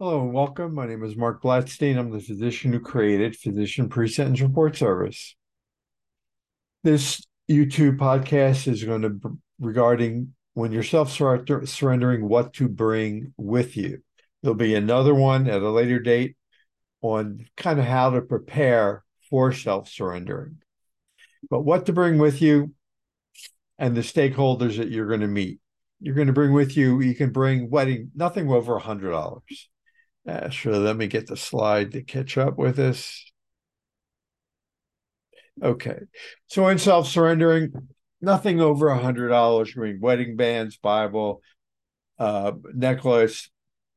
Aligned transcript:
Hello 0.00 0.22
and 0.22 0.32
welcome. 0.32 0.74
My 0.74 0.86
name 0.86 1.04
is 1.04 1.14
Marc 1.14 1.42
Blatstein. 1.42 1.98
I'm 1.98 2.10
the 2.10 2.20
physician 2.20 2.72
who 2.72 2.80
created 2.80 3.36
Physician 3.36 3.90
Pre-Sentence 3.90 4.40
Report 4.40 4.74
Service. 4.74 5.36
This 6.82 7.22
YouTube 7.50 7.98
podcast 7.98 8.66
is 8.66 8.82
going 8.82 9.02
to 9.02 9.10
be 9.10 9.28
regarding 9.58 10.32
when 10.54 10.72
you're 10.72 10.82
self-surrendering, 10.82 12.26
what 12.26 12.54
to 12.54 12.66
bring 12.66 13.34
with 13.36 13.76
you. 13.76 13.98
There'll 14.42 14.54
be 14.54 14.74
another 14.74 15.14
one 15.14 15.46
at 15.46 15.60
a 15.60 15.68
later 15.68 15.98
date 15.98 16.34
on 17.02 17.46
kind 17.58 17.78
of 17.78 17.84
how 17.84 18.08
to 18.08 18.22
prepare 18.22 19.04
for 19.28 19.52
self-surrendering. 19.52 20.62
But 21.50 21.60
what 21.60 21.84
to 21.84 21.92
bring 21.92 22.16
with 22.16 22.40
you 22.40 22.72
and 23.78 23.94
the 23.94 24.00
stakeholders 24.00 24.78
that 24.78 24.88
you're 24.88 25.08
going 25.08 25.20
to 25.20 25.28
meet. 25.28 25.60
You're 26.00 26.14
going 26.14 26.28
to 26.28 26.32
bring 26.32 26.54
with 26.54 26.74
you, 26.74 27.02
you 27.02 27.14
can 27.14 27.32
bring 27.32 27.68
wedding, 27.68 28.12
nothing 28.14 28.50
over 28.50 28.78
a 28.78 28.80
$100 28.80 29.42
uh, 30.30 30.48
sure, 30.48 30.76
let 30.76 30.96
me 30.96 31.06
get 31.06 31.26
the 31.26 31.36
slide 31.36 31.92
to 31.92 32.02
catch 32.02 32.38
up 32.38 32.56
with 32.56 32.76
this. 32.76 33.30
Okay, 35.62 35.98
so 36.46 36.68
in 36.68 36.78
self 36.78 37.08
surrendering, 37.08 37.72
nothing 38.20 38.60
over 38.60 38.88
a 38.88 38.98
hundred 38.98 39.28
dollars. 39.28 39.74
I 39.76 39.80
mean, 39.80 39.98
wedding 40.00 40.36
bands, 40.36 40.76
Bible, 40.76 41.42
uh, 42.18 42.52
necklace, 42.72 43.50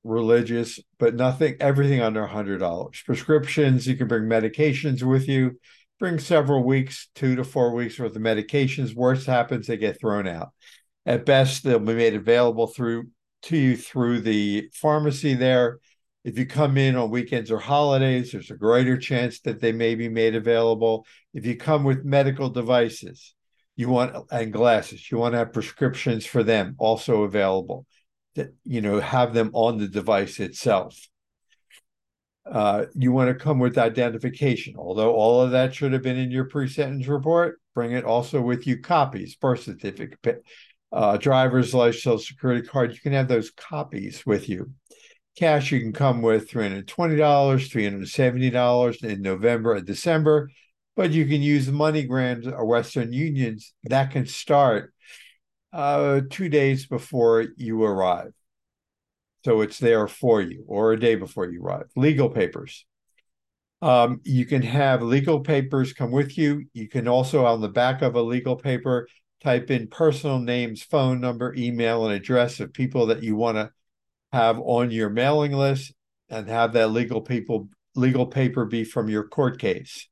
religious, 0.04 0.80
but 0.98 1.16
nothing. 1.16 1.56
Everything 1.60 2.02
under 2.02 2.24
a 2.24 2.28
hundred 2.28 2.60
dollars. 2.60 3.02
Prescriptions. 3.06 3.88
You 3.88 3.96
can 3.96 4.08
bring 4.08 4.24
medications 4.24 5.04
with 5.04 5.28
you. 5.28 5.60
Bring 6.00 6.20
several 6.20 6.64
weeks, 6.64 7.10
two 7.16 7.36
to 7.36 7.44
four 7.44 7.74
weeks 7.74 8.00
worth 8.00 8.16
of 8.16 8.22
medications. 8.22 8.96
Worst 8.96 9.28
happens, 9.28 9.68
they 9.68 9.78
get 9.78 10.00
thrown 10.00 10.28
out. 10.28 10.50
At 11.06 11.26
best, 11.26 11.64
they'll 11.64 11.80
be 11.80 11.94
made 11.94 12.16
available 12.16 12.68
through 12.68 13.10
to 13.44 13.58
you 13.58 13.78
through 13.78 14.22
the 14.22 14.70
pharmacy 14.74 15.34
there 15.36 15.80
if 16.24 16.38
you 16.38 16.46
come 16.46 16.78
in 16.78 16.96
on 16.96 17.10
weekends 17.10 17.52
or 17.52 17.60
holidays, 17.60 18.32
there's 18.32 18.52
a 18.52 18.56
greater 18.56 18.98
chance 18.98 19.42
that 19.42 19.60
they 19.60 19.74
may 19.74 19.96
be 19.96 20.08
made 20.08 20.36
available. 20.36 21.06
If 21.34 21.46
you 21.46 21.58
come 21.58 21.84
with 21.84 22.06
medical 22.06 22.50
devices, 22.50 23.36
you 23.76 23.90
want 23.90 24.16
and 24.32 24.54
glasses, 24.54 25.12
you 25.12 25.18
want 25.18 25.34
to 25.34 25.40
have 25.40 25.54
prescriptions 25.54 26.26
for 26.26 26.44
them 26.44 26.76
also 26.78 27.24
available. 27.24 27.86
That 28.36 28.54
you 28.64 28.82
know 28.82 29.00
have 29.00 29.34
them 29.34 29.52
on 29.54 29.78
the 29.78 29.88
device 29.88 30.40
itself. 30.40 30.98
Uh, 32.50 32.86
you 32.94 33.12
want 33.12 33.30
to 33.30 33.44
come 33.44 33.60
with 33.60 33.78
identification, 33.78 34.76
although 34.78 35.14
all 35.14 35.42
of 35.42 35.52
that 35.52 35.74
should 35.74 35.94
have 35.94 36.02
been 36.02 36.18
in 36.18 36.32
your 36.32 36.46
pre-sentence 36.46 37.08
report. 37.08 37.60
Bring 37.74 37.92
it 37.92 38.04
also 38.04 38.42
with 38.42 38.68
you 38.68 38.80
copies, 38.80 39.36
birth 39.36 39.64
certificate, 39.64 40.44
uh, 40.92 41.18
driver's 41.18 41.74
license, 41.74 42.04
social 42.04 42.20
security 42.20 42.68
card. 42.68 42.94
You 42.94 43.00
can 43.00 43.14
have 43.14 43.28
those 43.28 43.52
copies 43.52 44.26
with 44.26 44.50
you. 44.50 44.72
Cash 45.36 45.72
you 45.72 45.80
can 45.80 45.94
come 45.94 46.22
with 46.22 46.50
$320, 46.50 46.86
$370 46.86 49.04
in 49.04 49.22
November 49.22 49.74
and 49.74 49.86
December, 49.86 50.50
but 50.96 51.12
you 51.12 51.26
can 51.26 51.42
use 51.42 51.68
MoneyGram 51.70 52.54
or 52.54 52.66
Western 52.66 53.12
Unions. 53.12 53.74
That 53.84 54.12
can 54.12 54.28
start 54.28 54.94
uh, 55.72 56.22
two 56.30 56.50
days 56.50 56.86
before 56.86 57.48
you 57.58 57.84
arrive. 57.84 58.32
So 59.44 59.62
it's 59.62 59.80
there 59.80 60.08
for 60.08 60.42
you, 60.42 60.64
or 60.68 60.94
a 60.94 61.00
day 61.00 61.16
before 61.16 61.50
you 61.50 61.64
arrive. 61.64 61.88
Legal 61.96 62.30
papers. 62.30 62.86
Um, 63.82 64.22
you 64.24 64.46
can 64.46 64.62
have 64.62 65.02
legal 65.02 65.42
papers 65.42 65.92
come 65.92 66.12
with 66.12 66.38
you. 66.38 66.66
You 66.74 66.88
can 66.88 67.08
also, 67.08 67.46
on 67.46 67.60
the 67.60 67.68
back 67.68 68.02
of 68.02 68.16
a 68.16 68.22
legal 68.22 68.56
paper, 68.56 69.10
type 69.44 69.72
in 69.72 69.88
personal 69.88 70.40
names, 70.40 70.84
phone 70.84 71.20
number, 71.20 71.54
email, 71.56 72.06
and 72.06 72.14
address 72.14 72.62
of 72.62 72.72
people 72.72 73.08
that 73.08 73.24
you 73.24 73.36
want 73.36 73.58
to 73.58 73.72
have 74.34 74.60
on 74.60 74.92
your 74.92 75.10
mailing 75.10 75.54
list 75.54 75.94
and 76.28 76.50
have 76.50 76.74
that 76.74 76.90
legal 76.90 77.22
people 77.22 77.70
legal 77.96 78.26
paper 78.26 78.66
be 78.66 78.84
from 78.84 79.08
your 79.08 79.28
court 79.28 79.60
case. 79.60 80.10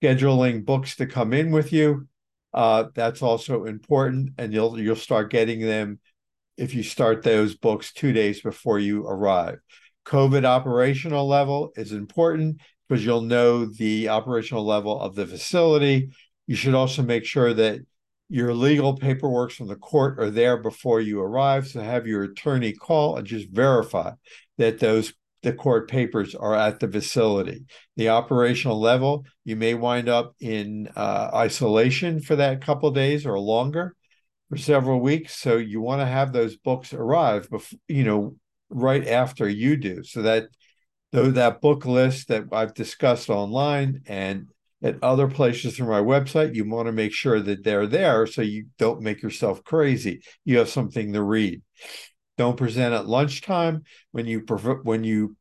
Scheduling 0.00 0.64
books 0.64 0.96
to 0.96 1.06
come 1.06 1.32
in 1.32 1.50
with 1.50 1.72
you, 1.72 2.06
uh, 2.52 2.84
that's 2.94 3.22
also 3.22 3.64
important, 3.64 4.30
and 4.38 4.52
you'll 4.52 4.78
you'll 4.78 4.94
start 4.94 5.30
getting 5.30 5.60
them 5.60 5.98
if 6.56 6.74
you 6.74 6.84
start 6.84 7.24
those 7.24 7.56
books 7.56 7.92
two 7.92 8.12
days 8.12 8.40
before 8.40 8.78
you 8.78 9.04
arrive. 9.04 9.58
COVID 10.06 10.44
operational 10.44 11.26
level 11.26 11.72
is 11.74 11.90
important 11.90 12.60
because 12.88 13.04
you'll 13.04 13.22
know 13.22 13.64
the 13.64 14.08
operational 14.10 14.64
level 14.64 15.00
of 15.00 15.16
the 15.16 15.26
facility. 15.26 16.10
You 16.46 16.54
should 16.54 16.74
also 16.74 17.02
make 17.02 17.24
sure 17.24 17.52
that 17.52 17.80
your 18.34 18.52
legal 18.52 18.96
paperwork 18.96 19.52
from 19.52 19.68
the 19.68 19.76
court 19.76 20.18
are 20.18 20.28
there 20.28 20.56
before 20.56 21.00
you 21.00 21.20
arrive. 21.20 21.68
So 21.68 21.80
have 21.80 22.04
your 22.04 22.24
attorney 22.24 22.72
call 22.72 23.16
and 23.16 23.24
just 23.24 23.48
verify 23.48 24.10
that 24.58 24.80
those 24.80 25.14
the 25.44 25.52
court 25.52 25.88
papers 25.88 26.34
are 26.34 26.52
at 26.52 26.80
the 26.80 26.88
facility. 26.88 27.64
The 27.96 28.08
operational 28.08 28.80
level, 28.80 29.24
you 29.44 29.54
may 29.54 29.74
wind 29.74 30.08
up 30.08 30.34
in 30.40 30.88
uh, 30.96 31.30
isolation 31.32 32.18
for 32.18 32.34
that 32.34 32.60
couple 32.60 32.90
days 32.90 33.24
or 33.24 33.38
longer 33.38 33.94
for 34.50 34.56
several 34.56 34.98
weeks. 34.98 35.36
So 35.36 35.56
you 35.56 35.80
want 35.80 36.00
to 36.00 36.06
have 36.06 36.32
those 36.32 36.56
books 36.56 36.92
arrive 36.92 37.48
before, 37.48 37.78
you 37.86 38.02
know, 38.02 38.34
right 38.68 39.06
after 39.06 39.48
you 39.48 39.76
do. 39.76 40.02
So 40.02 40.22
that 40.22 40.48
though 41.12 41.30
that 41.30 41.60
book 41.60 41.86
list 41.86 42.26
that 42.28 42.46
I've 42.50 42.74
discussed 42.74 43.30
online 43.30 44.02
and 44.06 44.48
at 44.84 45.02
other 45.02 45.26
places 45.28 45.74
through 45.76 45.88
my 45.88 46.00
website, 46.00 46.54
you 46.54 46.68
want 46.68 46.86
to 46.86 46.92
make 46.92 47.12
sure 47.12 47.40
that 47.40 47.64
they're 47.64 47.86
there 47.86 48.26
so 48.26 48.42
you 48.42 48.66
don't 48.78 49.00
make 49.00 49.22
yourself 49.22 49.64
crazy. 49.64 50.20
You 50.44 50.58
have 50.58 50.68
something 50.68 51.14
to 51.14 51.22
read. 51.22 51.62
Don't 52.36 52.58
present 52.58 52.94
at 52.94 53.06
lunchtime 53.06 53.84
when 54.12 54.26
you 54.26 54.40
when 54.82 55.02
you 55.02 55.36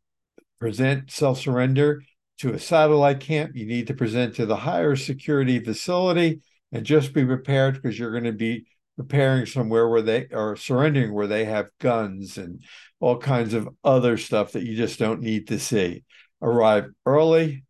present 0.61 1.11
self 1.11 1.41
surrender 1.41 2.01
to 2.37 2.53
a 2.53 2.59
satellite 2.59 3.19
camp. 3.19 3.51
You 3.53 3.65
need 3.65 3.87
to 3.87 3.93
present 3.93 4.35
to 4.35 4.45
the 4.45 4.55
higher 4.55 4.95
security 4.95 5.59
facility 5.59 6.41
and 6.71 6.85
just 6.85 7.13
be 7.13 7.25
prepared 7.25 7.75
because 7.75 7.99
you're 7.99 8.11
going 8.11 8.23
to 8.23 8.31
be 8.31 8.65
preparing 8.95 9.45
somewhere 9.45 9.89
where 9.89 10.01
they 10.01 10.27
are 10.27 10.55
surrendering 10.55 11.13
where 11.13 11.27
they 11.27 11.43
have 11.45 11.69
guns 11.79 12.37
and 12.37 12.63
all 13.01 13.17
kinds 13.17 13.53
of 13.53 13.67
other 13.83 14.17
stuff 14.17 14.53
that 14.53 14.63
you 14.63 14.77
just 14.77 14.99
don't 14.99 15.19
need 15.19 15.49
to 15.49 15.59
see. 15.59 16.03
Arrive 16.41 16.85
early, 17.05 17.65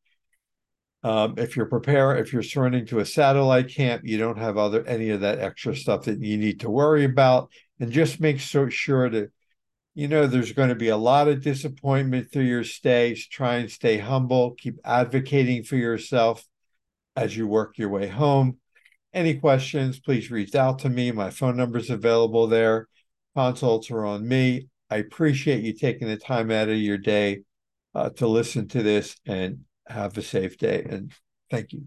um, 1.03 1.35
if 1.37 1.55
you're 1.55 1.65
prepare, 1.65 2.17
if 2.17 2.31
you're 2.31 2.43
surrendering 2.43 2.85
to 2.87 2.99
a 2.99 3.05
satellite 3.05 3.69
camp, 3.69 4.03
you 4.05 4.17
don't 4.17 4.37
have 4.37 4.57
other 4.57 4.85
any 4.85 5.09
of 5.09 5.21
that 5.21 5.39
extra 5.39 5.75
stuff 5.75 6.05
that 6.05 6.21
you 6.21 6.37
need 6.37 6.61
to 6.61 6.69
worry 6.69 7.03
about, 7.03 7.51
and 7.79 7.91
just 7.91 8.21
make 8.21 8.39
so 8.39 8.69
sure 8.69 9.09
that 9.09 9.31
you 9.95 10.07
know, 10.07 10.25
there's 10.25 10.53
going 10.53 10.69
to 10.69 10.75
be 10.75 10.89
a 10.89 10.97
lot 10.97 11.27
of 11.27 11.43
disappointment 11.43 12.31
through 12.31 12.43
your 12.43 12.63
stay. 12.63 13.13
Try 13.13 13.57
and 13.57 13.69
stay 13.69 13.99
humble. 13.99 14.55
Keep 14.55 14.79
advocating 14.83 15.63
for 15.63 15.75
yourself 15.75 16.43
as 17.15 17.37
you 17.37 17.47
work 17.47 17.77
your 17.77 17.89
way 17.89 18.07
home. 18.07 18.57
Any 19.13 19.35
questions? 19.35 19.99
Please 19.99 20.31
reach 20.31 20.55
out 20.55 20.79
to 20.79 20.89
me. 20.89 21.11
My 21.11 21.29
phone 21.29 21.55
number 21.55 21.77
is 21.77 21.91
available 21.91 22.47
there. 22.47 22.87
Consults 23.35 23.91
are 23.91 24.03
on 24.03 24.27
me. 24.27 24.67
I 24.89 24.97
appreciate 24.97 25.63
you 25.63 25.73
taking 25.73 26.07
the 26.07 26.17
time 26.17 26.49
out 26.49 26.69
of 26.69 26.77
your 26.77 26.97
day 26.97 27.41
uh, 27.93 28.09
to 28.11 28.27
listen 28.27 28.67
to 28.69 28.81
this 28.81 29.15
and 29.27 29.59
have 29.87 30.17
a 30.17 30.21
safe 30.21 30.57
day 30.57 30.83
and 30.89 31.13
thank 31.49 31.73
you. 31.73 31.85